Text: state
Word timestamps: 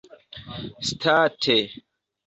state 0.91 1.57